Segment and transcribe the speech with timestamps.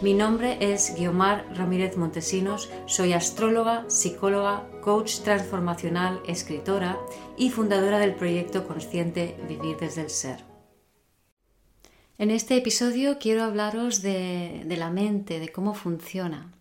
[0.00, 6.96] Mi nombre es Guiomar Ramírez Montesinos, soy astróloga, psicóloga, coach transformacional, escritora
[7.36, 10.44] y fundadora del proyecto consciente Vivir desde el Ser.
[12.16, 16.52] En este episodio quiero hablaros de, la mente, de cómo funciona.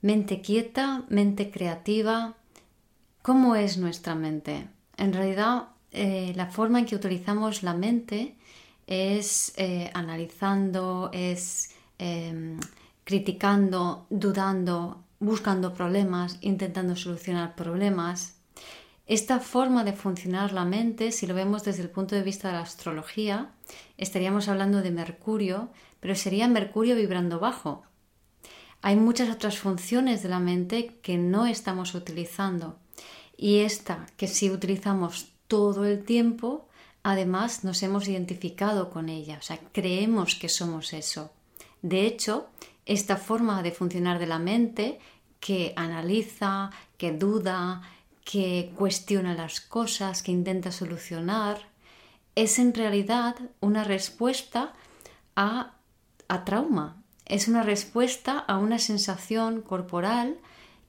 [0.00, 2.34] Mente quieta, mente creativa.
[3.22, 4.66] ¿Cómo es nuestra mente?
[4.96, 8.34] En realidad, eh, la forma en que utilizamos la mente
[8.88, 12.60] es eh, analizando, es Em,
[13.04, 18.34] criticando, dudando, buscando problemas, intentando solucionar problemas.
[19.06, 22.54] Esta forma de funcionar la mente, si lo vemos desde el punto de vista de
[22.54, 23.52] la astrología,
[23.96, 27.84] estaríamos hablando de Mercurio, pero sería Mercurio vibrando bajo.
[28.82, 32.78] Hay muchas otras funciones de la mente que no estamos utilizando
[33.36, 36.68] y esta que si utilizamos todo el tiempo,
[37.02, 41.30] además nos hemos identificado con ella, o sea, creemos que somos eso.
[41.86, 42.48] De hecho,
[42.84, 44.98] esta forma de funcionar de la mente
[45.38, 47.82] que analiza, que duda,
[48.24, 51.58] que cuestiona las cosas, que intenta solucionar,
[52.34, 54.72] es en realidad una respuesta
[55.36, 55.74] a,
[56.44, 60.38] trauma, es una respuesta a una sensación corporal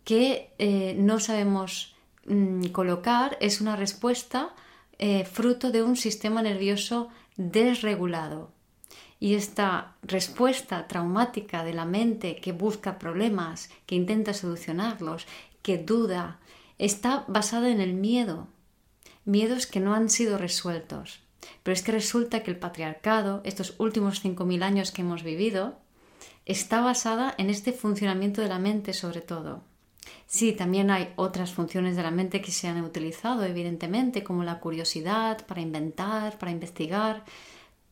[0.03, 1.95] que eh, no sabemos
[2.25, 4.55] mm, colocar, es una respuesta
[4.97, 8.56] eh, fruto de un sistema nervioso desregulado.
[9.19, 15.25] Y esta respuesta traumática de la mente que busca problemas, que intenta solucionarlos,
[15.61, 16.39] que duda,
[16.77, 18.47] está basada en el miedo.
[19.25, 21.21] Miedos que no han sido resueltos.
[21.63, 25.77] Pero es que resulta que el patriarcado, estos últimos 5.000 años que hemos vivido,
[26.45, 29.63] está basada en este funcionamiento de la mente sobre todo.
[30.25, 34.59] Sí, también hay otras funciones de la mente que se han utilizado, evidentemente, como la
[34.59, 37.23] curiosidad, para inventar, para investigar,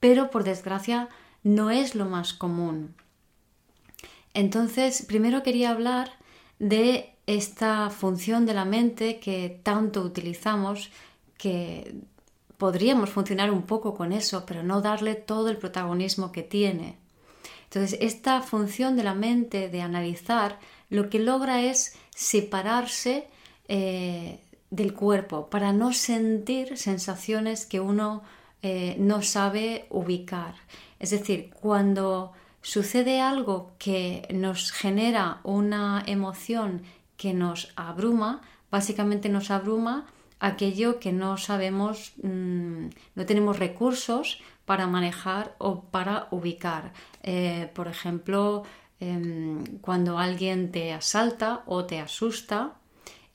[0.06, 1.10] pero por desgracia
[1.42, 2.94] no es lo más común.
[4.36, 6.12] Entonces, primero quería hablar
[6.60, 10.92] de esta función de la mente que tanto utilizamos,
[11.40, 11.96] que
[12.60, 16.98] podríamos funcionar un poco con eso, pero no darle todo el protagonismo que tiene.
[17.64, 20.60] Entonces, esta función de la mente de analizar
[20.92, 23.28] lo que logra es separarse
[23.68, 24.40] eh,
[24.70, 28.22] del cuerpo para no sentir sensaciones que uno
[28.68, 30.56] eh, no sabe ubicar.
[30.98, 32.34] Es decir, cuando
[32.64, 36.82] sucede algo que nos genera una emoción
[37.16, 40.08] que nos abruma, básicamente nos abruma
[40.40, 46.92] aquello que no sabemos, mm, no tenemos recursos para manejar o para ubicar.
[47.22, 48.64] Eh, por ejemplo,
[49.00, 52.74] em, cuando alguien te asalta o te asusta,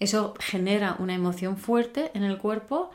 [0.01, 2.91] eso genera una emoción fuerte en el cuerpo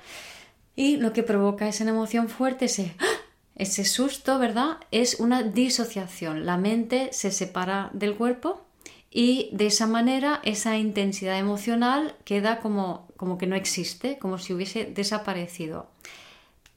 [0.75, 2.95] y lo que provoca esa emoción fuerte, ese,
[3.55, 4.77] ese susto, ¿verdad?
[4.91, 6.45] Es una disociación.
[6.45, 8.65] La mente se separa del cuerpo
[9.09, 14.53] y de esa manera esa intensidad emocional queda como, como que no existe, como si
[14.53, 15.87] hubiese desaparecido.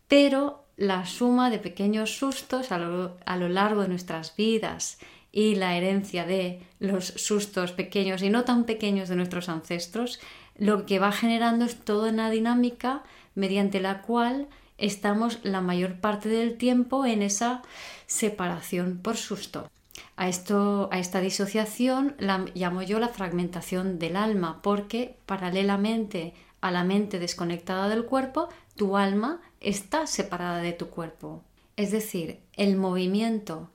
[0.07, 4.99] Pero la suma de pequeños sustos a lo, a lo largo de nuestras vidas
[5.33, 10.21] y la herencia de los sustos pequeños y no tan pequeños de nuestros ancestros,
[10.57, 13.03] lo que va generando es toda una dinámica
[13.39, 17.63] mediante la cual estamos la mayor parte del tiempo en esa
[18.07, 19.71] separación por susto.
[20.17, 26.73] A, esto, a esta disociación la llamo yo la fragmentación del alma, porque paralelamente a
[26.73, 31.43] la mente desconectada del cuerpo, tu alma está separada de tu cuerpo.
[31.77, 33.71] Es decir, el movimiento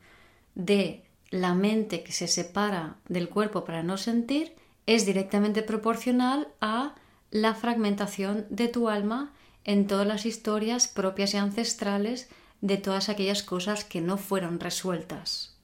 [0.56, 4.54] de la mente que se separa del cuerpo para no sentir
[4.86, 6.96] es directamente proporcional a
[7.32, 9.32] la fragmentación de tu alma
[9.66, 12.30] en todas las historias propias y ancestrales
[12.62, 15.58] de todas aquellas cosas que no fueron resueltas.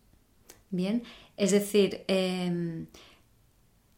[0.70, 1.04] Bien,
[1.38, 2.88] es decir, em,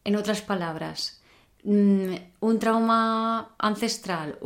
[0.04, 1.20] en otras palabras,
[1.64, 4.38] mm, un trauma ancestral,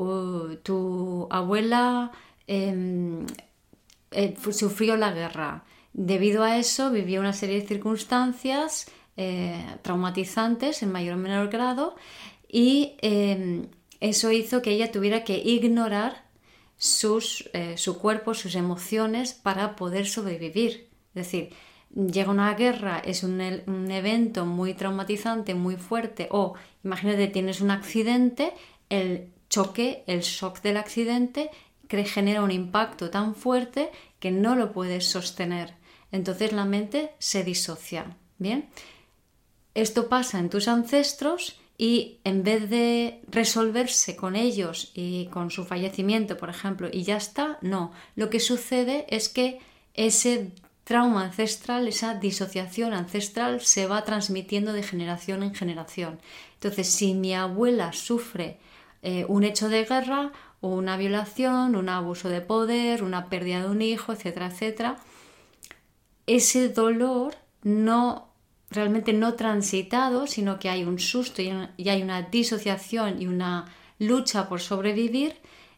[0.62, 2.12] tu abuela
[2.46, 3.26] em,
[4.12, 5.64] eh, sufrió la guerra.
[5.92, 8.86] Debido a eso vivió una serie de circunstancias
[9.16, 11.96] eh, traumatizantes en mayor o menor grado
[12.48, 13.66] y em,
[14.08, 16.24] eso hizo que ella tuviera que ignorar
[16.76, 20.88] sus, eh, su cuerpo, sus emociones para poder sobrevivir.
[21.14, 21.50] Es decir,
[21.94, 26.54] llega una guerra, es un, un, evento muy traumatizante, muy fuerte, o
[26.84, 28.52] imagínate, tienes un accidente,
[28.90, 31.50] el choque, el shock del accidente
[31.88, 35.74] genera un impacto tan fuerte que no lo puedes sostener.
[36.12, 38.16] Entonces la mente se disocia.
[38.38, 38.68] Bien,
[39.74, 45.64] esto pasa en tus ancestros y en vez de resolverse con ellos y con su
[45.64, 47.92] fallecimiento, por ejemplo, y ya está, no.
[48.14, 49.60] Lo que sucede es que
[49.94, 50.52] ese
[50.84, 56.20] trauma ancestral, esa disociación ancestral se va transmitiendo de generación en generación.
[56.54, 58.58] Entonces, si mi abuela sufre
[59.02, 63.82] eh, un hecho de guerra, una violación, un abuso de poder, una pérdida de un
[63.82, 64.96] hijo, etcétera, etcétera,
[66.26, 68.28] ese dolor no
[68.70, 73.66] realmente no transitado, sino que hay un susto y hay una disociación y una
[73.98, 75.36] lucha por sobrevivir,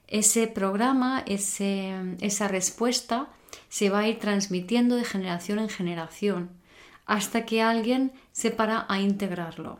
[0.08, 3.28] ese programa, esa respuesta
[3.68, 6.50] se va a ir transmitiendo de generación en generación
[7.04, 9.78] hasta que alguien se para a integrarlo,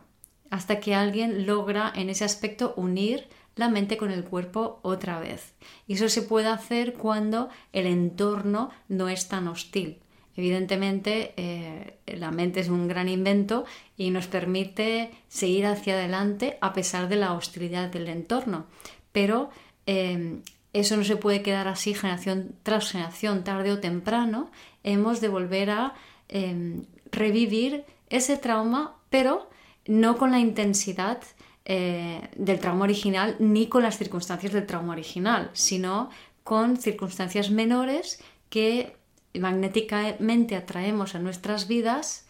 [0.49, 5.53] hasta que alguien logra en ese aspecto unir la mente con el cuerpo otra vez.
[5.87, 9.99] Y eso se puede hacer cuando el entorno no es tan hostil.
[10.39, 13.65] Evidentemente, eh, la mente es un gran invento
[13.97, 18.65] y nos permite seguir hacia adelante a pesar de la hostilidad del entorno.
[19.11, 19.49] Pero
[19.85, 20.39] eh,
[20.71, 24.49] eso no se puede quedar así generación tras generación, tarde o temprano.
[24.85, 25.93] Hemos de volver a
[26.29, 29.49] eh, revivir ese trauma, pero
[29.87, 31.19] no con la intensidad
[31.65, 36.09] del trauma original ni con las circunstancias del trauma original, sino
[36.43, 38.95] con circunstancias menores que
[39.33, 42.25] magnéticamente atraemos a nuestras vidas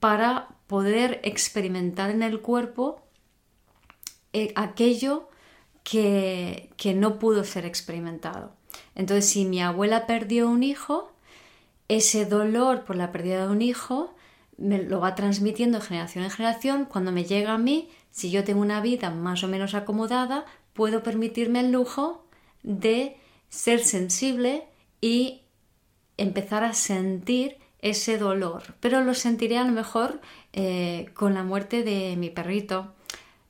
[0.00, 3.02] para poder experimentar en el cuerpo
[4.32, 5.28] eh, aquello
[5.84, 8.52] que, que no pudo ser experimentado.
[8.94, 11.12] Entonces, si mi abuela perdió un hijo,
[11.88, 14.14] ese dolor por la pérdida de un hijo
[14.56, 16.84] me lo va transmitiendo de generación en generación.
[16.84, 21.02] Cuando me llega a mí, si yo tengo una vida más o menos acomodada, puedo
[21.02, 22.24] permitirme el lujo
[22.62, 23.16] de
[23.48, 24.64] ser sensible
[25.00, 25.41] y
[26.22, 30.20] empezar a sentir ese dolor, pero lo sentiré a lo mejor
[30.52, 32.92] eh, con la muerte de mi perrito,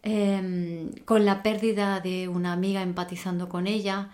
[0.03, 4.11] em, con la pérdida de una amiga empatizando con ella.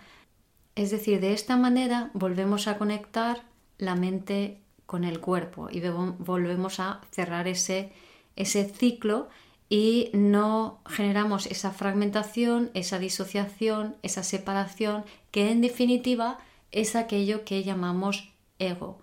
[0.75, 3.43] Es decir, de esta manera volvemos a conectar
[3.77, 5.81] la mente con el cuerpo y
[6.19, 7.91] volvemos a cerrar ese,
[8.35, 9.29] ese ciclo
[9.69, 16.39] y no generamos esa fragmentación, esa disociación, esa separación, que en definitiva
[16.71, 18.28] es aquello que llamamos
[18.59, 18.99] ego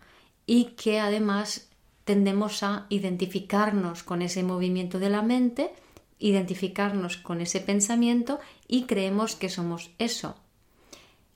[0.46, 1.68] y que además
[2.04, 5.72] tendemos a identificarnos con ese movimiento de la mente,
[6.18, 8.38] identificarnos con ese pensamiento
[8.68, 10.36] y creemos que somos eso.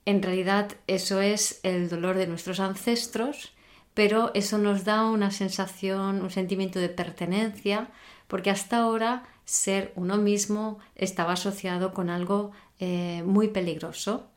[0.05, 3.51] En realidad eso es el dolor de nuestros ancestros,
[3.93, 7.89] pero eso nos da una sensación, un sentimiento de pertenencia,
[8.27, 14.29] porque hasta ahora ser uno mismo estaba asociado con algo eh, muy peligroso,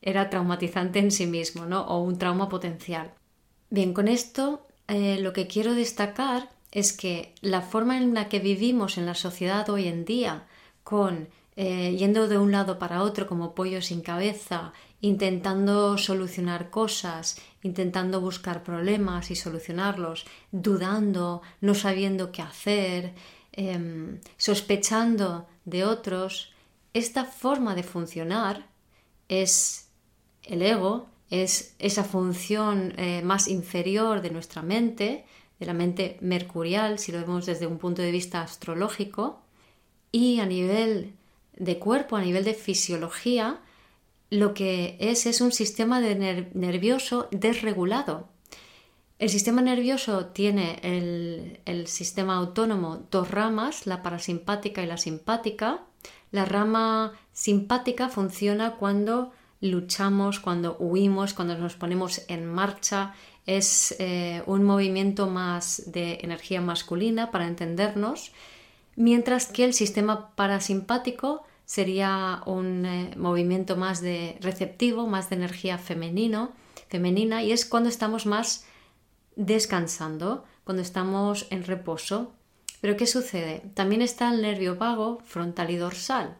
[0.00, 1.82] era traumatizante en sí mismo, ¿no?
[1.82, 3.12] O un trauma potencial.
[3.72, 8.38] Bien, con esto eh, lo que quiero destacar es que la forma en la que
[8.38, 10.46] vivimos en la sociedad hoy en día,
[10.84, 17.40] con eh, yendo de un lado para otro como pollo sin cabeza, intentando solucionar cosas,
[17.62, 23.14] intentando buscar problemas y solucionarlos, dudando, no sabiendo qué hacer,
[23.52, 26.52] em, sospechando de otros,
[26.92, 28.66] esta forma de funcionar
[29.28, 29.88] es
[30.42, 35.24] el ego es esa función eh, más inferior de nuestra mente,
[35.58, 39.40] de la mente mercurial, si lo vemos desde un punto de vista astrológico,
[40.12, 41.14] y a nivel
[41.56, 43.62] de cuerpo, a nivel de fisiología,
[44.28, 48.28] lo que es es un sistema nervioso desregulado.
[49.18, 55.84] El sistema nervioso tiene el, el sistema autónomo dos ramas, la parasimpática y la simpática.
[56.30, 63.14] La rama simpática funciona cuando luchamos, cuando huimos, cuando nos ponemos en marcha.
[63.46, 68.32] Es eh, un movimiento más de energía masculina para entendernos,
[68.94, 75.78] mientras que el sistema parasimpático sería un eh, movimiento más de receptivo, más de energía
[75.78, 76.52] femenino,
[76.88, 78.66] femenina, y es cuando estamos más
[79.36, 82.32] descansando, cuando estamos en reposo.
[82.80, 83.62] Pero ¿qué sucede?
[83.74, 86.36] También está el nervio vago, frontal y dorsal.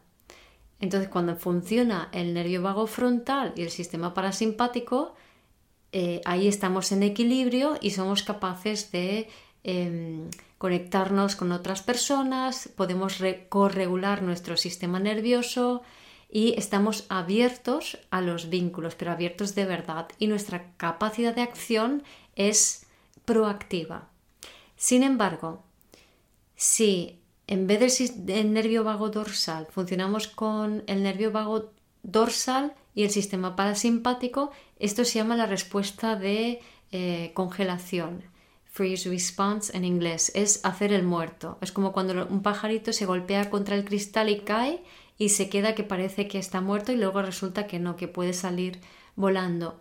[0.83, 5.15] Entonces, cuando funciona el nervio vago frontal y el sistema parasimpático,
[5.93, 9.29] eh, ahí estamos en equilibrio y somos capaces de
[9.63, 15.83] em, conectarnos con otras personas, podemos corregular nuestro sistema nervioso
[16.29, 20.09] y estamos abiertos a los vínculos, pero abiertos de verdad.
[20.19, 22.03] Y nuestra capacidad de acción
[22.35, 22.87] es
[23.25, 24.09] proactiva.
[24.75, 25.63] Sin embargo,
[26.57, 27.22] si
[27.53, 31.71] en vez del nervio vago dorsal funcionamos con el nervio vago
[32.03, 38.23] dorsal y el sistema parasimpático, esto se llama la respuesta de eh, congelación.
[38.65, 41.59] Freeze response en inglés es hacer el muerto.
[41.61, 44.83] Es como cuando un pajarito se golpea contra el cristal y cae
[45.19, 48.33] y se queda que parece que está muerto y luego resulta que no, que puede
[48.33, 48.81] salir
[49.15, 49.79] volando.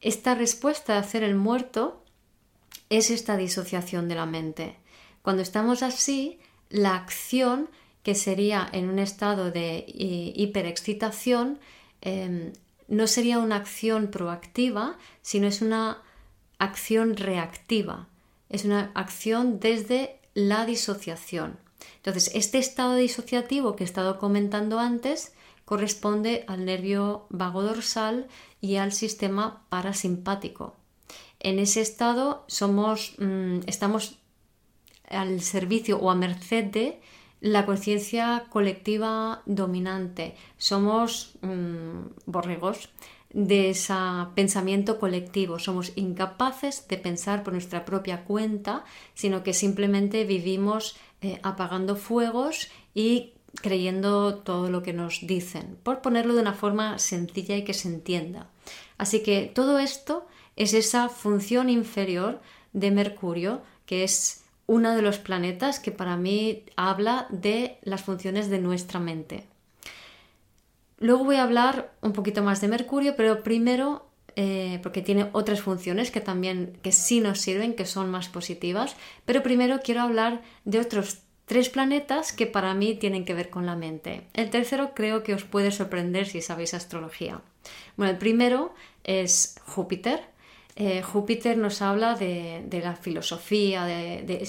[0.00, 2.02] Esta respuesta de hacer el muerto
[2.90, 4.76] es esta disociación de la mente.
[5.22, 7.68] Cuando estamos así, la acción
[8.02, 11.58] que sería en un estado de hiperexcitación
[12.00, 12.52] em,
[12.88, 16.02] no sería una acción proactiva, sino es una
[16.58, 18.08] acción reactiva.
[18.48, 21.58] Es una acción desde la disociación.
[21.96, 25.32] Entonces, este estado disociativo que he estado comentando antes
[25.64, 28.28] corresponde al nervio vago dorsal
[28.60, 30.76] y al sistema parasimpático.
[31.40, 34.18] En ese estado somos, mm, estamos
[35.08, 37.00] al servicio o a merced de
[37.40, 40.34] la conciencia colectiva dominante.
[40.58, 42.88] Somos mm, borregos
[43.30, 43.94] de ese
[44.34, 45.58] pensamiento colectivo.
[45.58, 48.84] Somos incapaces de pensar por nuestra propia cuenta,
[49.14, 56.00] sino que simplemente vivimos eh, apagando fuegos y creyendo todo lo que nos dicen, por
[56.02, 58.48] ponerlo de una forma sencilla y que se entienda.
[58.98, 62.40] Así que todo esto es esa función inferior
[62.72, 68.50] de Mercurio, que es uno de los planetas que para mí habla de las funciones
[68.50, 69.46] de nuestra mente.
[70.98, 75.60] Luego voy a hablar un poquito más de Mercurio, pero primero, eh, porque tiene otras
[75.60, 80.42] funciones que también, que sí nos sirven, que son más positivas, pero primero quiero hablar
[80.64, 84.26] de otros tres planetas que para mí tienen que ver con la mente.
[84.34, 87.40] El tercero creo que os puede sorprender si sabéis astrología.
[87.96, 90.24] Bueno, el primero es Júpiter,
[90.76, 94.46] eh, Júpiter nos habla de, la filosofía, de,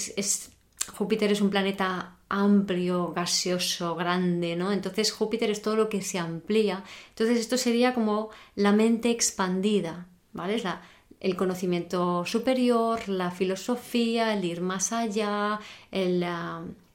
[0.93, 4.71] Júpiter es un planeta amplio, gaseoso, grande, ¿no?
[4.71, 6.83] Entonces Júpiter es todo lo que se amplía.
[7.09, 10.55] Entonces esto sería como la mente expandida, ¿vale?
[10.55, 10.63] Es
[11.19, 15.59] el conocimiento superior, la filosofía, el ir más allá,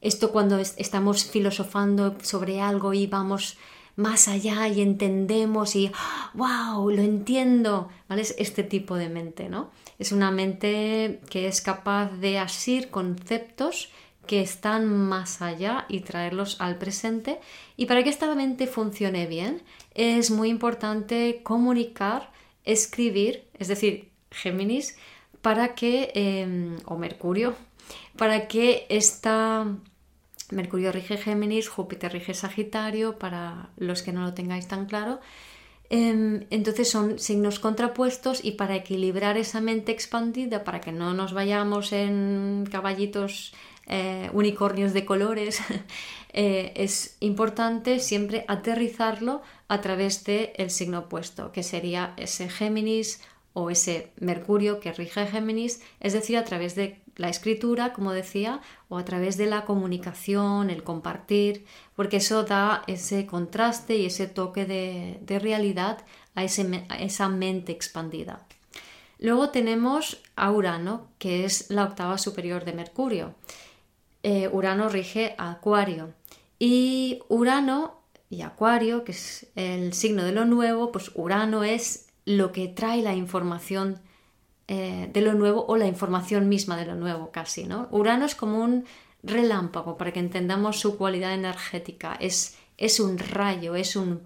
[0.00, 3.56] esto cuando estamos filosofando sobre algo y vamos
[3.96, 5.90] más allá y entendemos y
[6.34, 8.22] wow, lo entiendo, ¿vale?
[8.22, 9.70] Es este tipo de mente, ¿no?
[9.98, 13.90] Es una mente que es capaz de asir conceptos
[14.26, 17.40] que están más allá y traerlos al presente.
[17.76, 19.62] Y para que esta mente funcione bien,
[19.94, 22.30] es muy importante comunicar,
[22.64, 24.96] escribir, es decir, Géminis,
[25.42, 27.54] para que, em, o Mercurio,
[28.16, 29.66] para que esta
[30.50, 35.20] Mercurio rige Géminis, Júpiter rige Sagitario, para los que no lo tengáis tan claro.
[35.90, 41.34] Em, entonces son signos contrapuestos y para equilibrar esa mente expandida, para que no nos
[41.34, 43.52] vayamos en caballitos
[43.86, 45.60] eh, unicornios de colores,
[46.32, 53.20] eh, es importante siempre aterrizarlo a través del signo opuesto, que sería ese Géminis
[53.52, 58.60] o ese Mercurio que rige Géminis, es decir, a través de la escritura, como decía,
[58.88, 61.64] o a través de la comunicación, el compartir,
[61.94, 66.04] porque eso da ese contraste y ese toque de, realidad
[66.34, 68.46] a, esa mente expandida.
[69.18, 73.34] Luego tenemos a Urano, que es la octava superior de Mercurio.
[74.22, 76.14] Eh, Urano rige a Acuario.
[76.58, 78.00] Y Urano
[78.30, 83.02] y Acuario, que es el signo de lo nuevo, pues Urano es lo que trae
[83.02, 84.00] la información
[84.74, 87.64] eh, de lo nuevo o la información misma de lo nuevo casi.
[87.64, 87.88] ¿no?
[87.90, 88.86] Urano es como un
[89.22, 92.16] relámpago para que entendamos su cualidad energética.
[92.18, 94.22] Es, es un rayo, es, un,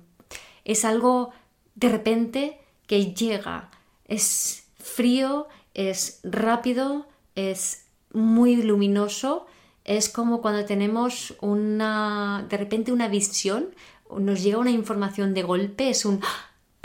[0.65, 1.33] es algo
[1.75, 3.73] de repente que llega.
[4.07, 9.47] Es frío, es rápido, es muy luminoso.
[9.83, 13.75] Es como cuando tenemos una, de repente una visión,
[14.17, 16.21] nos llega una información de golpe, es un,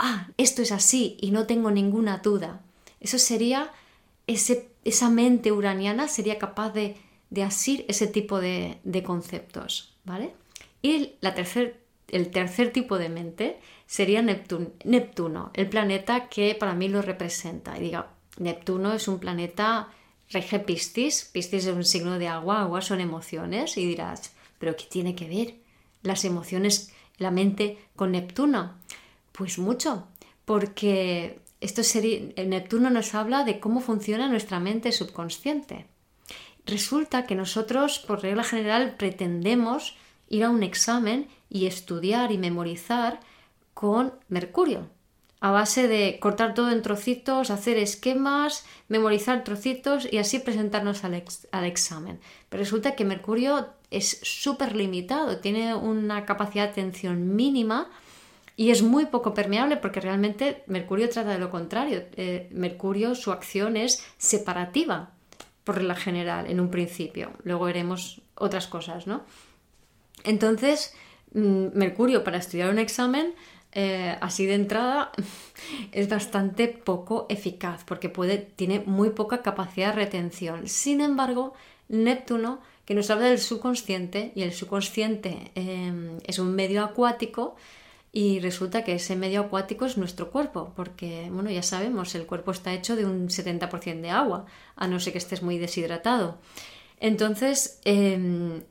[0.00, 2.60] ah, esto es así y no tengo ninguna duda.
[3.02, 3.72] Eso sería,
[4.26, 6.96] esa mente uraniana sería capaz de,
[7.44, 10.32] asir ese tipo de, conceptos, ¿vale?
[10.80, 11.34] Y la
[12.08, 17.76] el tercer tipo de mente sería Neptuno, el planeta que para mí lo representa.
[17.76, 19.88] Y diga, Neptuno es un planeta
[20.30, 24.84] rege Piscis, Piscis es un signo de agua, agua son emociones, y dirás, ¿pero qué
[24.84, 25.54] tiene que ver
[26.02, 28.78] las emociones, la mente con Neptuno?
[29.32, 30.06] Pues mucho,
[30.44, 35.86] porque esto sería, Neptuno nos habla de cómo funciona nuestra mente subconsciente.
[36.66, 39.96] Resulta que nosotros, por regla general, pretendemos
[40.28, 43.20] ir a un examen y estudiar y memorizar
[43.74, 44.88] con Mercurio.
[45.40, 51.24] a base de cortar todo en trocitos, hacer esquemas, memorizar trocitos y así presentarnos al,
[51.50, 52.20] al examen.
[52.48, 57.90] Pero resulta que Mercurio es súper limitado, tiene una capacidad de atención mínima
[58.56, 62.04] y es muy poco permeable porque realmente Mercurio trata de lo contrario.
[62.16, 65.10] Eh, Mercurio, su acción es separativa,
[65.64, 67.32] por la general, en un principio.
[67.44, 69.22] Luego veremos otras cosas, ¿no?
[70.24, 70.94] Entonces,
[71.34, 73.34] mm, Mercurio para estudiar un examen,
[73.72, 75.12] eh, así de entrada,
[75.92, 80.68] es bastante poco eficaz porque puede, tiene muy poca capacidad de retención.
[80.68, 81.54] Sin embargo,
[81.88, 87.56] Neptuno, que nos habla del subconsciente, y el subconsciente eh, es un medio acuático,
[88.12, 92.50] y resulta que ese medio acuático es nuestro cuerpo, porque, bueno, ya sabemos, el cuerpo
[92.50, 94.44] está hecho de un 70% de agua,
[94.76, 96.38] a no ser que estés muy deshidratado.
[97.00, 98.64] Entonces, em,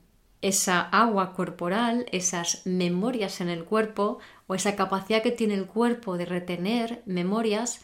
[0.43, 6.17] esa agua corporal, esas memorias en el cuerpo o esa capacidad que tiene el cuerpo
[6.17, 7.81] de retener memorias,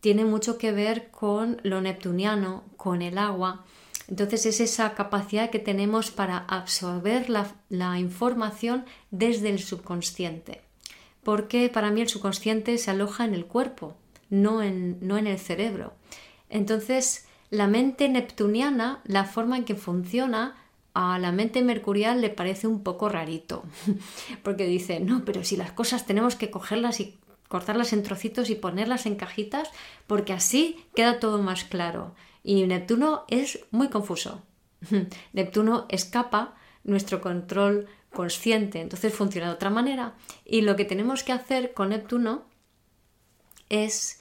[0.00, 3.64] tiene mucho que ver con lo neptuniano, con el agua.
[4.08, 10.67] Entonces es esa capacidad que tenemos para absorber la información desde el subconsciente
[11.28, 13.94] porque para mí el subconsciente se aloja en el cuerpo,
[14.30, 15.92] no en, no en el cerebro.
[16.48, 20.56] Entonces, la mente neptuniana, la forma en que funciona,
[20.94, 23.64] a la mente mercurial le parece un poco rarito,
[24.42, 27.18] porque dice, no, pero si las cosas tenemos que cogerlas y
[27.48, 29.70] cortarlas en trocitos y ponerlas en cajitas,
[30.06, 32.14] porque así queda todo más claro.
[32.42, 34.44] Y Neptuno es muy confuso.
[35.34, 36.54] Neptuno escapa
[36.84, 40.14] nuestro control consciente, entonces funciona de otra manera.
[40.44, 42.44] Y lo que tenemos que hacer con Neptuno
[43.68, 44.20] es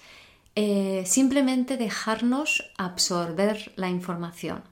[0.56, 4.64] eh, simplemente dejarnos absorber la información.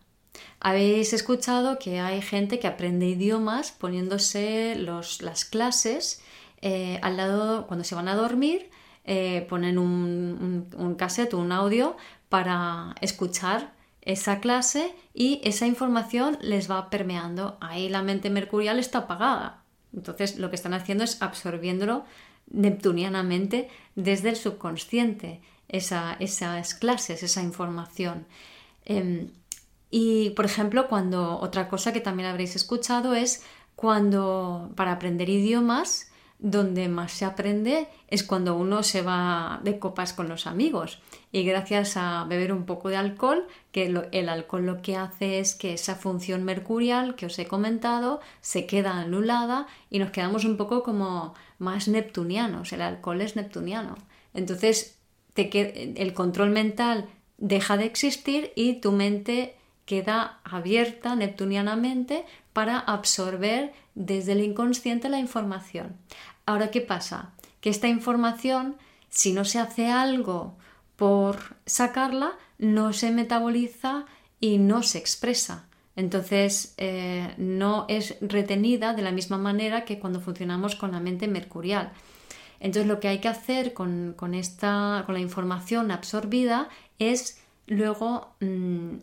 [0.59, 6.21] Habéis escuchado que hay gente que aprende idiomas poniéndose las clases
[6.61, 8.71] eh, al lado cuando se van a dormir,
[9.03, 11.95] eh, ponen un, un, un un audio
[12.27, 13.74] para escuchar
[14.05, 17.57] esa clase y esa información les va permeando.
[17.59, 19.63] Ahí la mente mercurial está apagada.
[19.93, 22.05] Entonces lo que están haciendo es absorbiéndolo
[22.51, 28.27] neptunianamente desde el subconsciente, esas clases, esa información.
[28.85, 29.31] Em,
[29.89, 33.43] y por ejemplo, cuando otra cosa que también habréis escuchado es
[33.75, 40.13] cuando para aprender idiomas, donde más se aprende es cuando uno se va de copas
[40.13, 40.99] con los amigos
[41.31, 45.55] y gracias a beber un poco de alcohol, que el alcohol lo que hace es
[45.55, 50.57] que esa función mercurial que os he comentado se queda anulada y nos quedamos un
[50.57, 53.95] poco como más neptunianos, el alcohol es neptuniano.
[54.33, 54.99] Entonces
[55.35, 64.31] el control mental deja de existir y tu mente queda abierta neptunianamente para absorber desde
[64.31, 65.97] el inconsciente la información.
[66.45, 67.33] Ahora, ¿qué pasa?
[67.59, 68.77] Que esta información,
[69.09, 70.55] si no se hace algo
[70.95, 74.05] por sacarla, no se metaboliza
[74.39, 75.67] y no se expresa.
[75.97, 81.27] Entonces, eh, no es retenida de la misma manera que cuando funcionamos con la mente
[81.27, 81.91] mercurial.
[82.61, 88.95] Entonces, lo que hay que hacer con, esta, con la información absorbida es luego mm,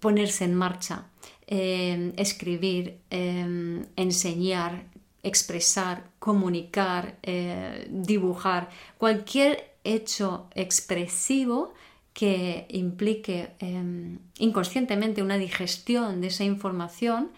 [0.00, 1.04] ponerse en marcha,
[1.46, 4.84] eh, escribir, eh, enseñar,
[5.24, 11.74] expresar, comunicar, eh, dibujar, cualquier hecho expresivo
[12.12, 17.30] que implique em, inconscientemente una digestión de esa información.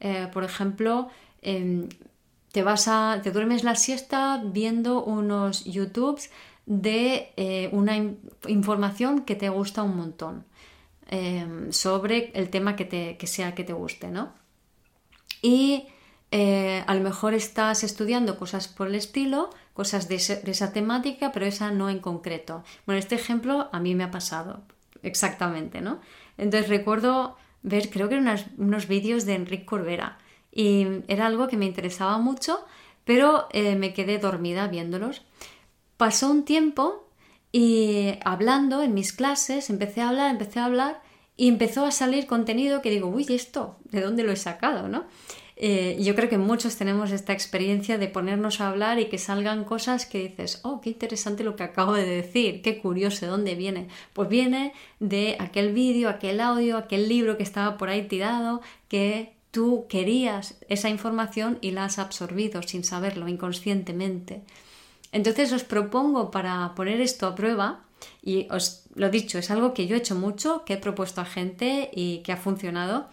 [0.00, 1.08] Eh, por ejemplo,
[1.42, 1.88] em,
[2.52, 3.20] te vas a.
[3.22, 6.30] te duermes la siesta viendo unos YouTubes
[6.66, 7.96] de eh, una
[8.48, 10.44] información que te gusta un montón.
[11.14, 14.32] Em, sobre el tema que, te, que sea que te guste, ¿no?
[15.42, 15.86] Y
[16.30, 21.44] eh, a lo mejor estás estudiando cosas por el estilo, cosas de, esa temática, pero
[21.44, 22.64] esa no en concreto.
[22.86, 24.62] Bueno, este ejemplo a mí me ha pasado,
[25.02, 26.00] exactamente, ¿no?
[26.38, 30.16] Entonces recuerdo ver, creo que eran unos, vídeos de Enrique Corbera
[30.50, 32.64] y era algo que me interesaba mucho,
[33.04, 35.20] pero eh, me quedé dormida viéndolos.
[35.98, 37.11] Pasó un tiempo
[37.52, 41.02] y hablando en mis clases, empecé a hablar, empecé a hablar
[41.36, 44.88] y empezó a salir contenido que digo, uy, esto, ¿de dónde lo he sacado?
[44.88, 45.04] ¿no?
[45.56, 49.64] Eh, yo creo que muchos tenemos esta experiencia de ponernos a hablar y que salgan
[49.64, 53.54] cosas que dices, oh, qué interesante lo que acabo de decir, qué curioso, ¿de dónde
[53.54, 53.88] viene?
[54.14, 59.34] Pues viene de aquel vídeo, aquel audio, aquel libro que estaba por ahí tirado, que
[59.50, 64.42] tú querías esa información y la has absorbido sin saberlo, inconscientemente.
[65.12, 67.84] Entonces os propongo para poner esto a prueba,
[68.22, 71.24] y os lo dicho, es algo que yo he hecho mucho, que he propuesto a
[71.24, 73.08] gente y que ha funcionado,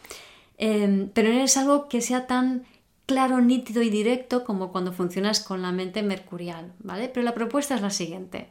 [0.59, 2.65] Em, pero no es algo que sea tan
[3.05, 7.07] claro, nítido y directo como cuando funcionas con la mente mercurial, ¿vale?
[7.07, 8.49] Pero la propuesta es la siguiente.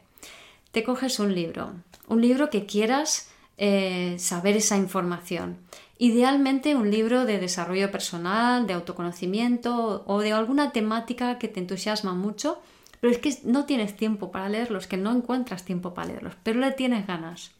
[0.71, 1.73] te coges un libro,
[2.07, 5.57] un libro que quieras eh, saber esa información.
[5.97, 12.13] Idealmente un libro de desarrollo personal, de autoconocimiento o de alguna temática que te entusiasma
[12.13, 12.61] mucho,
[12.99, 16.59] pero es que no tienes tiempo para leerlos, que no encuentras tiempo para leerlos, pero
[16.59, 17.51] le tienes ganas.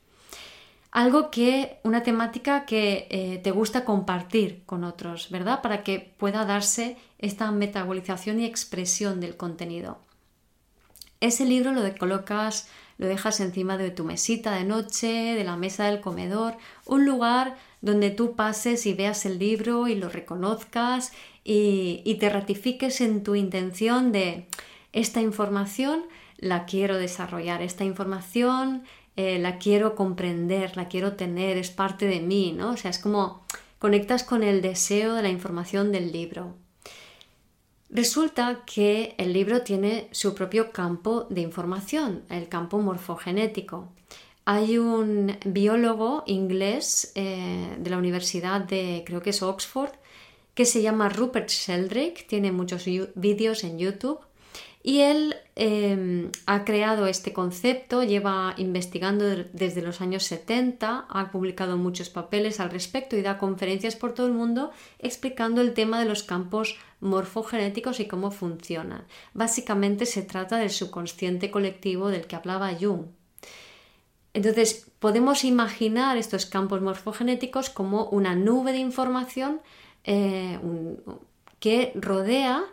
[0.91, 5.61] Algo que, una temática que eh, te gusta compartir con otros, ¿verdad?
[5.61, 9.99] Para que pueda darse esta metabolización y expresión del contenido.
[11.19, 15.85] Ese libro lo colocas, lo dejas encima de tu mesita de noche, de la mesa
[15.85, 21.11] del comedor, un lugar donde tú pases y veas el libro y lo reconozcas
[21.43, 24.47] y, te ratifiques en tu intención de
[24.93, 26.03] esta información
[26.37, 28.83] la quiero desarrollar, esta información
[29.15, 32.71] eh, la quiero comprender, la quiero tener, es parte de mí, ¿no?
[32.71, 33.43] O sea, es como
[33.77, 36.55] conectas con el deseo de la información del libro.
[37.89, 43.89] Resulta que el libro tiene su propio campo de información, el campo morfogenético.
[44.45, 49.91] Hay un biólogo inglés eh, de la Universidad de, creo que es Oxford,
[50.53, 54.19] que se llama Rupert Sheldrake, tiene muchos vídeos en YouTube
[54.81, 61.77] y él em, ha creado este concepto, lleva investigando desde los años 70, ha publicado
[61.77, 66.05] muchos papeles al respecto y da conferencias por todo el mundo explicando el tema de
[66.05, 69.03] los campos morfogenéticos y cómo funcionan.
[69.33, 73.07] Básicamente se trata del subconsciente colectivo del que hablaba Jung.
[74.33, 79.59] Entonces, podemos imaginar estos campos morfogenéticos como una nube de información
[80.05, 80.57] eh,
[81.59, 82.63] que rodea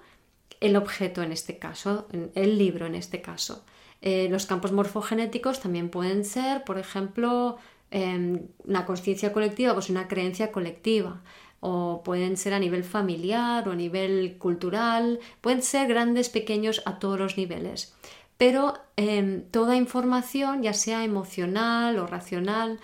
[0.61, 3.65] el objeto en este caso, el libro en este caso.
[4.03, 7.59] Eh, los campos morfogenéticos también pueden ser, por ejemplo,
[7.91, 11.23] em, una conciencia colectiva, pues una creencia colectiva,
[11.61, 16.99] o pueden ser a nivel familiar o a nivel cultural, pueden ser grandes, pequeños, a
[16.99, 17.95] todos los niveles.
[18.37, 22.79] Pero em, toda información, ya sea emocional o racional,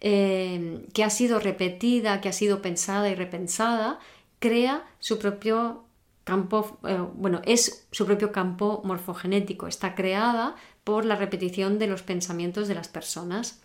[0.00, 3.98] em, que ha sido repetida, que ha sido pensada y repensada,
[4.40, 5.84] crea su propio
[6.30, 12.02] campo, eh, bueno, es su propio campo morfogenético, está creada por la repetición de los
[12.02, 13.60] pensamientos de las personas.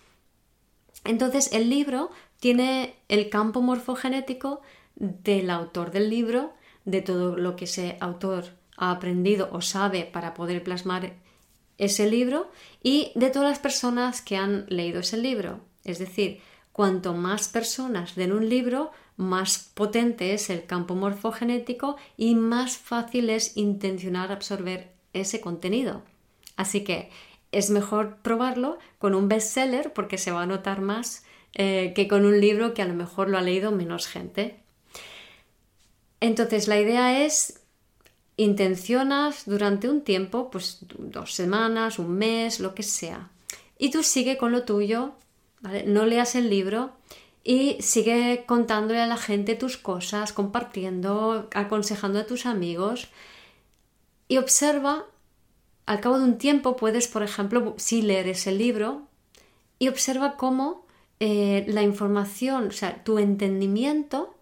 [1.04, 4.62] Entonces, el libro tiene el campo morfogenético
[4.96, 6.54] del autor del libro,
[6.86, 8.46] de todo lo que ese autor
[8.78, 11.14] ha aprendido o sabe para poder plasmar
[11.78, 12.50] ese libro
[12.82, 15.60] y de todas las personas que han leído ese libro.
[15.84, 22.36] Es decir, cuanto más personas den un libro, más potente es el campo morfogenético y
[22.36, 26.04] más fácil es intencionar absorber ese contenido.
[26.58, 27.10] Así que
[27.52, 31.24] es mejor probarlo con un bestseller porque se va a notar más
[31.54, 34.60] eh, que con un libro que a lo mejor lo ha leído menos gente.
[36.20, 37.62] Entonces la idea es
[38.38, 43.30] intencionas durante un tiempo, pues dos semanas, un mes, lo que sea.
[43.78, 45.14] Y tú sigue con lo tuyo,
[45.86, 46.92] No leas el libro
[47.48, 53.08] y sigue contándole a la gente tus cosas, compartiendo, aconsejando a tus amigos
[54.28, 55.06] y observa,
[55.86, 59.04] al cabo de un tiempo puedes, por ejemplo, si leer ese libro
[59.78, 60.88] y observa cómo
[61.20, 64.36] eh, la información, o sea, tu entendimiento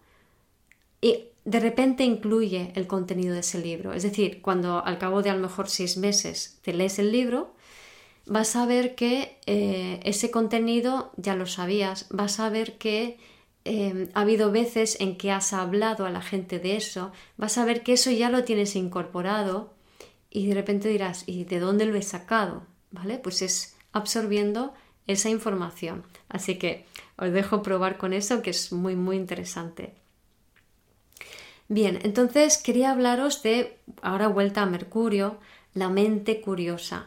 [1.02, 3.92] y de repente incluye el contenido de ese libro.
[3.92, 7.52] Es decir, cuando al cabo de a lo mejor seis meses te lees el libro,
[8.26, 13.18] vas a ver que eh, ese contenido ya lo sabías, vas a ver que
[13.64, 17.64] em, ha habido veces en que has hablado a la gente de eso, vas a
[17.64, 19.74] ver que eso ya lo tienes incorporado
[20.30, 22.66] y de repente dirás, ¿y de dónde lo he sacado?
[22.90, 23.18] ¿Vale?
[23.18, 24.74] Pues es absorbiendo
[25.06, 26.04] esa información.
[26.28, 29.94] Así que os dejo probar con eso, que es muy, muy interesante.
[31.68, 35.38] Bien, entonces quería hablaros de, ahora vuelta a Mercurio,
[35.72, 37.06] la mente curiosa.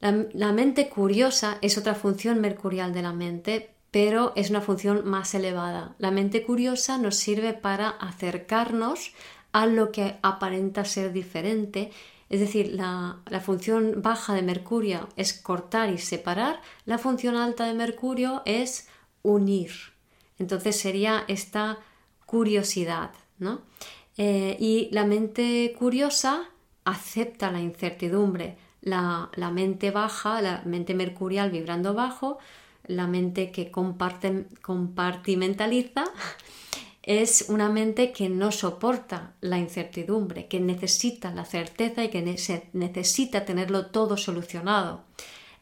[0.00, 5.34] La, mente curiosa es otra función mercurial de la mente, pero es una función más
[5.34, 5.94] elevada.
[5.98, 9.12] La mente curiosa nos sirve para acercarnos
[9.52, 11.90] a lo que aparenta ser diferente.
[12.30, 17.74] Es decir, la, función baja de Mercurio es cortar y separar, la función alta de
[17.74, 18.88] Mercurio es
[19.22, 19.72] unir.
[20.38, 21.78] Entonces sería esta
[22.24, 23.60] curiosidad, ¿no?
[24.16, 26.48] Eh, y la mente curiosa
[26.84, 32.38] acepta la incertidumbre, la, mente baja, la mente mercurial vibrando bajo,
[32.86, 36.04] la mente que comparte, compartimentaliza,
[37.02, 42.22] es una mente que no soporta la incertidumbre, que necesita la certeza y que
[42.72, 45.04] necesita tenerlo todo solucionado.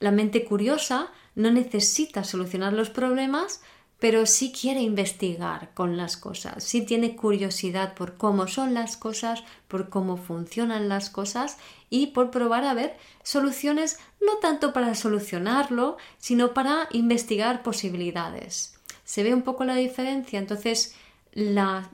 [0.01, 3.63] La mente curiosa no necesita solucionar los problemas,
[3.99, 9.43] pero sí quiere investigar con las cosas, sí tiene curiosidad por cómo son las cosas,
[9.67, 11.59] por cómo funcionan las cosas
[11.91, 18.79] y por probar a ver soluciones no tanto para solucionarlo, sino para investigar posibilidades.
[19.05, 20.95] Se ve un poco la diferencia, entonces
[21.33, 21.91] la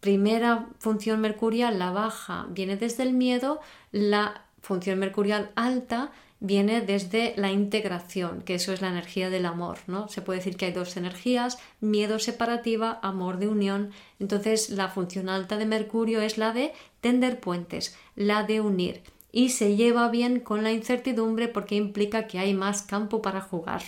[0.00, 7.34] primera función mercurial, la baja, viene desde el miedo, la función mercurial alta viene desde
[7.36, 10.08] la integración, que eso es la energía del amor, ¿no?
[10.08, 13.90] Se puede decir que hay dos energías, miedo separativa, amor de unión.
[14.20, 19.50] Entonces, la función alta de Mercurio es la de tender puentes, la de unir y
[19.50, 23.82] se lleva bien con la incertidumbre porque implica que hay más campo para jugar.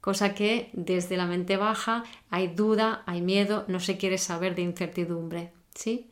[0.00, 4.62] Cosa que desde la mente baja hay duda, hay miedo, no se quiere saber de
[4.62, 6.10] incertidumbre, ¿sí?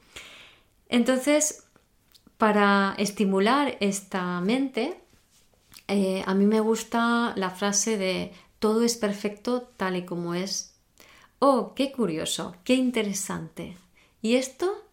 [0.88, 1.68] Entonces,
[2.38, 5.00] para estimular esta mente,
[5.88, 10.74] eh, a mí me gusta la frase de todo es perfecto tal y como es.
[11.38, 13.76] Oh, qué curioso, qué interesante.
[14.22, 14.84] ¿Y esto?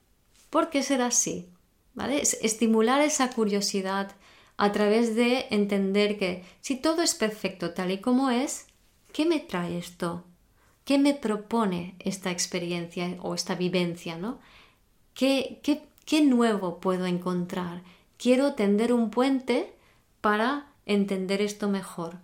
[0.50, 1.50] ¿Por qué será así?
[1.96, 2.22] ¿Vale?
[2.22, 4.12] estimular esa curiosidad
[4.58, 8.66] a través de entender que si todo es perfecto tal y como es,
[9.12, 10.24] ¿qué me trae esto?
[10.86, 14.18] ¿Qué me propone esta experiencia o esta vivencia?
[14.18, 14.40] ¿no?
[15.14, 17.84] ¿Qué, qué, qué nuevo puedo encontrar?
[18.18, 19.74] Quiero tender un puente
[20.20, 22.18] para entender esto mejor.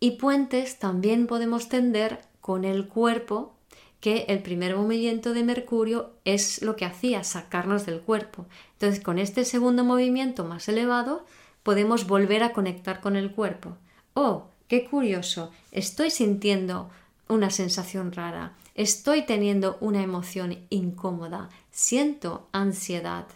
[0.00, 3.54] Y puentes también podemos tender con el cuerpo,
[4.00, 8.46] que el primer movimiento de Mercurio es lo que hacía, sacarnos del cuerpo.
[8.74, 11.24] Entonces, con este segundo movimiento más elevado,
[11.62, 13.76] podemos volver a conectar con el cuerpo.
[14.14, 16.90] Oh, qué curioso, estoy sintiendo
[17.28, 23.26] una sensación rara, estoy teniendo una emoción incómoda, siento ansiedad.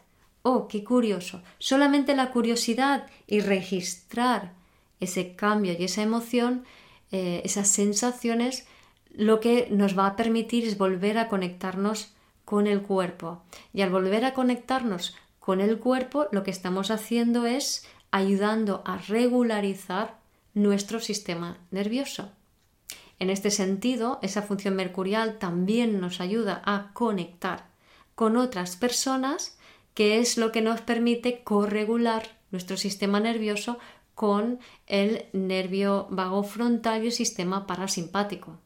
[0.42, 1.42] Oh, qué curioso.
[1.58, 4.52] Solamente la curiosidad y registrar
[5.00, 6.64] ese cambio y esa emoción,
[7.12, 8.66] eh, esas sensaciones,
[9.10, 12.12] lo que nos va a permitir es volver a conectarnos
[12.44, 13.42] con el cuerpo.
[13.72, 18.98] Y al volver a conectarnos con el cuerpo, lo que estamos haciendo es ayudando a
[18.98, 20.18] regularizar
[20.54, 22.30] nuestro sistema nervioso.
[23.18, 27.66] En este sentido, esa función mercurial también nos ayuda a conectar
[28.14, 29.56] con otras personas
[29.94, 33.78] que es lo que nos permite corregular nuestro sistema nervioso
[34.14, 38.58] con el nervio vago frontal y el sistema parasimpático.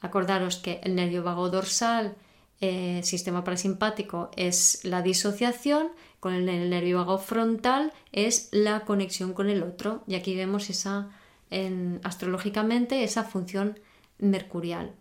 [0.00, 2.16] Acordaros que el nervio vago dorsal,
[2.60, 9.48] eh, sistema parasimpático, es la disociación, con el, nervio vago frontal es la conexión con
[9.48, 10.02] el otro.
[10.06, 11.10] Y aquí vemos esa,
[12.02, 13.78] astrológicamente, esa función
[14.18, 14.94] mercurial.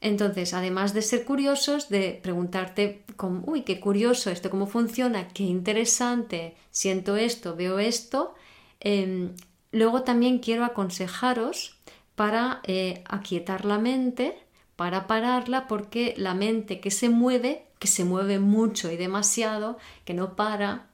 [0.00, 3.04] Entonces, además de ser curiosos, de preguntarte,
[3.46, 8.34] uy, qué curioso esto, cómo funciona, qué interesante, siento esto, veo esto,
[8.80, 9.34] em,
[9.72, 11.78] luego también quiero aconsejaros
[12.14, 14.38] para eh, aquietar la mente,
[14.76, 20.14] para pararla, porque la mente que se mueve, que se mueve mucho y demasiado, que
[20.14, 20.86] no para,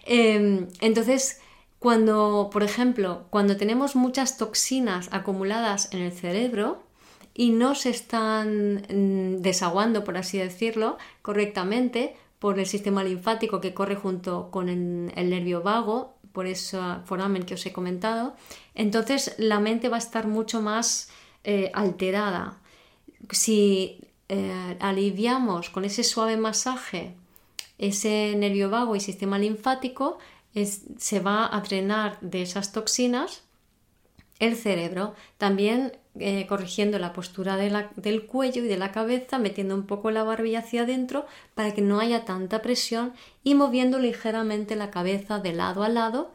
[0.04, 1.40] Em, entonces,
[1.78, 6.82] cuando, por ejemplo, cuando tenemos muchas toxinas acumuladas en el cerebro
[7.34, 13.74] y no se están mm, desaguando, por así decirlo, correctamente por el sistema linfático que
[13.74, 18.36] corre junto con el, nervio vago, por ese foramen que os he comentado,
[18.74, 21.10] entonces la mente va a estar mucho más
[21.42, 22.58] eh, alterada.
[23.30, 27.14] Si eh, aliviamos con ese suave masaje
[27.78, 30.18] ese nervio vago y sistema linfático,
[30.52, 33.44] se va a drenar de esas toxinas
[34.40, 35.14] el cerebro.
[35.36, 40.24] También eh, corrigiendo la postura del cuello y de la cabeza, metiendo un poco la
[40.24, 43.12] barbilla hacia adentro para que no haya tanta presión
[43.44, 46.32] y moviendo ligeramente la cabeza de lado a lado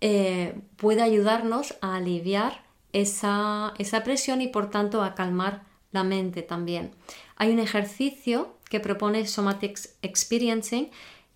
[0.00, 6.42] eh, puede ayudarnos a aliviar esa, esa presión y por tanto a calmar la mente
[6.42, 6.92] también.
[7.36, 10.90] Hay un ejercicio que propone Somatic Experiencing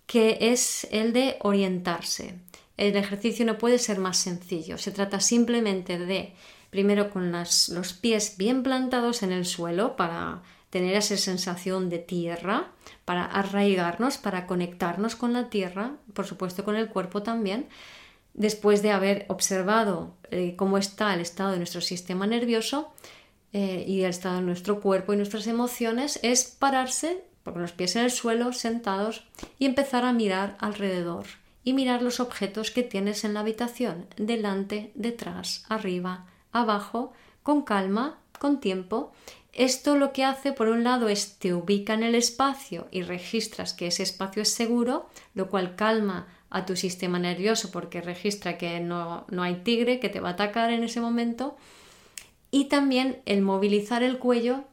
[0.05, 2.35] que es el de orientarse.
[2.75, 4.77] El ejercicio no puede ser más sencillo.
[4.77, 6.33] Se trata simplemente de
[6.69, 12.71] primero con los pies bien plantados en el suelo para tener esa sensación de tierra,
[13.05, 17.67] para arraigarnos, para conectarnos con la tierra, por supuesto con el cuerpo también,
[18.33, 22.91] después de haber observado eh, cómo está el estado de nuestro sistema nervioso
[23.53, 27.95] eh, y el estado de nuestro cuerpo y nuestras emociones, es pararse con los pies
[27.95, 29.25] en el suelo, sentados,
[29.57, 31.25] y empezar a mirar alrededor
[31.63, 38.19] y mirar los objetos que tienes en la habitación, delante, detrás, arriba, abajo, con calma,
[38.39, 39.11] con tiempo.
[39.53, 43.73] Esto lo que hace, por un lado, es te ubica en el espacio y registras
[43.73, 48.79] que ese espacio es seguro, lo cual calma a tu sistema nervioso porque registra que
[48.79, 51.55] no, no hay tigre que te va a atacar en ese momento.
[52.51, 54.65] Y también el movilizar el cuello,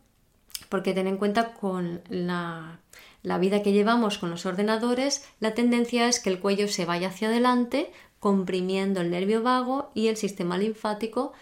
[0.68, 2.80] porque ten en cuenta con la,
[3.22, 7.08] la vida que llevamos con los ordenadores, la tendencia es que el cuello se vaya
[7.08, 11.32] hacia adelante, comprimiendo el nervio vago y el sistema linfático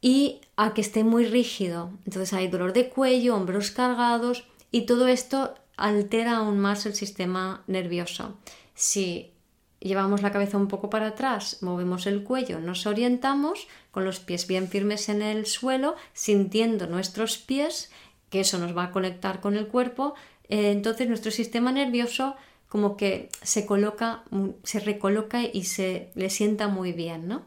[0.00, 1.90] y a que esté muy rígido.
[2.04, 7.62] Entonces hay dolor de cuello, hombros cargados y todo esto altera aún más el sistema
[7.66, 8.36] nervioso.
[8.74, 9.32] Si
[9.80, 14.46] llevamos la cabeza un poco para atrás, movemos el cuello, nos orientamos con los pies
[14.46, 17.90] bien firmes en el suelo, sintiendo nuestros pies,
[18.30, 20.14] que eso nos va a conectar con el cuerpo,
[20.48, 22.36] eh, entonces nuestro sistema nervioso
[22.68, 24.24] como que se coloca,
[24.62, 27.46] se recoloca y se le sienta muy bien, ¿no?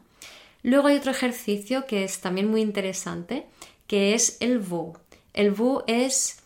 [0.62, 3.46] Luego hay otro ejercicio que es también muy interesante,
[3.86, 4.96] que es el VU.
[5.32, 6.38] El VU es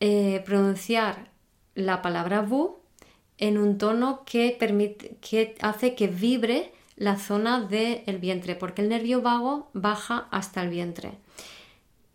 [0.00, 1.30] eh, pronunciar
[1.74, 2.81] la palabra VU
[3.42, 8.88] en un tono que, permite, que hace que vibre la zona del vientre, porque el
[8.88, 11.18] nervio vago baja hasta el vientre.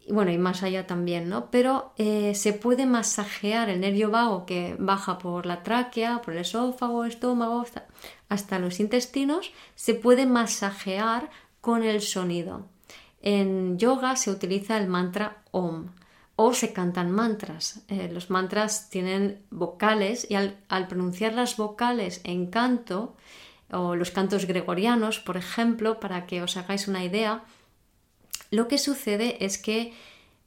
[0.06, 1.52] Y bueno, y más allá también, ¿no?
[1.52, 6.40] Pero eh, se puede masajear el nervio vago que baja por la tráquea, por el
[6.40, 7.66] esófago, estómago,
[8.30, 12.68] hasta los intestinos, se puede masajear con el sonido.
[13.22, 15.90] En yoga se utiliza el mantra OM
[16.38, 17.82] o se cantan mantras.
[17.90, 23.18] Eh, los mantras tienen vocales y al, pronunciar las vocales en canto,
[23.70, 27.44] o los cantos gregorianos, por ejemplo, para que os hagáis una idea,
[28.52, 29.94] lo que sucede es que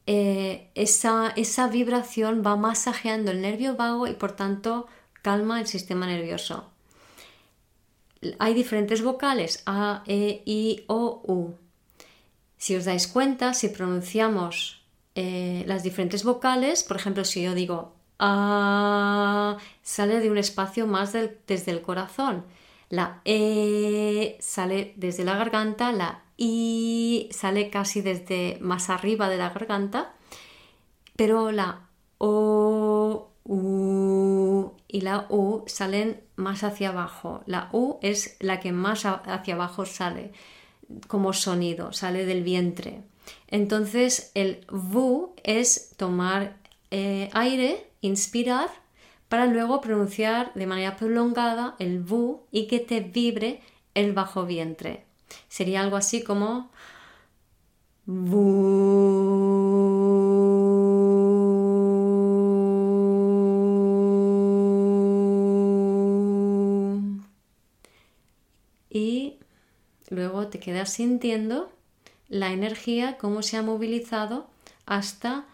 [0.07, 4.87] eh, esa, esa vibración va masajeando el nervio vago y por tanto
[5.21, 6.71] calma el sistema nervioso
[8.39, 11.55] hay diferentes vocales A, E, I, O, U.
[12.59, 14.80] Si os dais cuenta, si pronunciamos
[15.23, 21.13] eh, las diferentes vocales, por ejemplo, si yo digo A, sale de un espacio más
[21.13, 22.47] desde el corazón.
[22.89, 29.51] La E sale desde la garganta, la I sale casi desde más arriba de la
[29.51, 30.15] garganta,
[31.17, 37.43] pero la O, U y la U salen más hacia abajo.
[37.45, 40.33] La U es la que más hacia abajo sale
[41.09, 43.03] como sonido, sale del vientre.
[43.49, 46.57] Entonces el VU es tomar
[46.91, 48.69] eh, aire, inspirar,
[49.29, 53.61] para luego pronunciar de manera prolongada el VU y que te vibre
[53.95, 55.05] el bajo vientre.
[55.49, 56.71] Sería algo así como
[70.11, 71.73] luego te quedas sintiendo
[72.31, 74.49] la energía, cómo se ha movilizado
[74.87, 75.45] hasta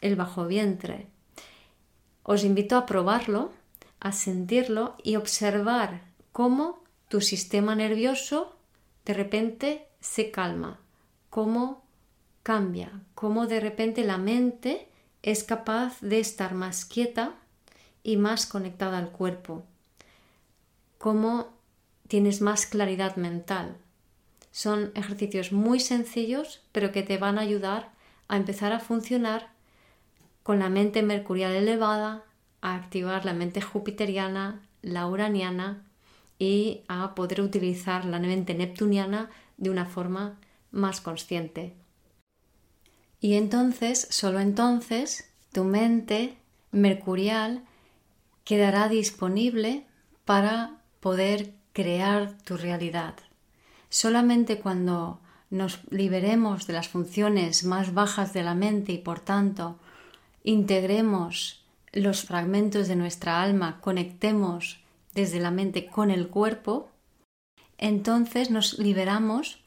[0.00, 1.08] el bajo vientre.
[2.22, 3.52] Os invito a probarlo,
[4.00, 6.00] a sentirlo y observar
[6.32, 8.56] cómo tu sistema nervioso
[9.04, 10.78] de repente se calma,
[11.28, 11.82] cómo
[12.42, 14.88] cambia, cómo de repente la mente
[15.22, 17.34] es capaz de estar más quieta
[18.02, 19.64] y más conectada al cuerpo,
[20.98, 21.48] cómo
[22.06, 23.76] tienes más claridad mental,
[24.54, 27.90] son ejercicios muy sencillos, pero que te van a ayudar
[28.28, 29.48] a empezar a funcionar
[30.44, 32.22] con la mente mercurial elevada,
[32.60, 35.82] a activar la mente jupiteriana, la uraniana
[36.38, 40.38] y a poder utilizar la mente neptuniana de una forma
[40.70, 41.74] más consciente.
[43.20, 46.38] Y entonces, solo entonces, tu mente
[46.70, 47.64] mercurial
[48.44, 49.84] quedará disponible
[50.24, 53.16] para poder crear tu realidad.
[53.94, 55.20] Solamente cuando
[55.50, 59.78] nos liberemos de las funciones más bajas de la mente y por tanto
[60.42, 64.80] integremos los fragmentos de nuestra alma, conectemos
[65.12, 66.90] desde la mente con el cuerpo,
[67.78, 69.60] entonces nos liberamos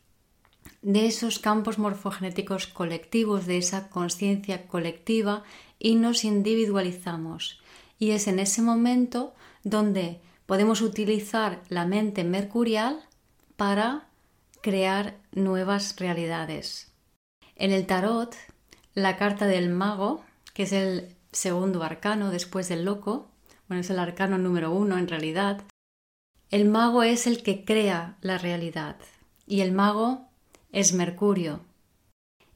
[0.82, 5.44] de esos campos morfogenéticos colectivos, de esa conciencia colectiva
[5.80, 7.62] y nos individualizamos.
[7.98, 13.06] Y es en ese momento donde podemos utilizar la mente mercurial
[13.56, 14.08] para
[14.62, 16.91] crear nuevas realidades.
[17.55, 18.36] En el tarot,
[18.93, 23.28] la carta del mago, que es el segundo arcano después del loco,
[23.68, 25.64] bueno, es el arcano número uno en realidad,
[26.49, 28.95] el mago es el que crea la realidad
[29.45, 30.28] y el mago
[30.72, 31.60] es Mercurio.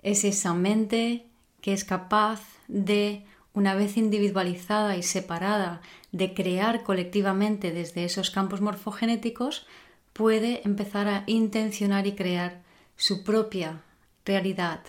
[0.02, 1.28] Es esa mente
[1.62, 5.82] que es capaz de, una vez individualizada y separada,
[6.12, 9.68] de crear colectivamente desde esos campos morfogenéticos,
[10.14, 12.62] puede empezar a intencionar y crear
[12.96, 13.82] su propia
[14.26, 14.82] realidad.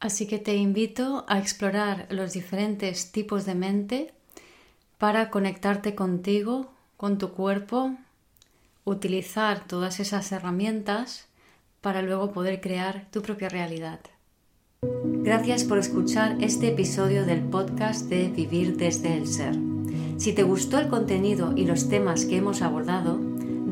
[0.00, 4.14] Así que te invito a explorar los diferentes tipos de mente
[4.98, 7.96] para conectarte contigo, con tu cuerpo,
[8.84, 11.26] utilizar todas esas herramientas
[11.80, 14.00] para luego poder crear tu propia realidad.
[14.82, 19.56] Gracias por escuchar este episodio del podcast de Vivir desde el Ser.
[20.18, 23.18] Si te gustó el contenido y los temas que hemos abordado,